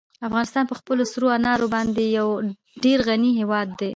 [0.27, 2.27] افغانستان په خپلو سرو انارو باندې یو
[2.83, 3.89] ډېر غني هېواد دی.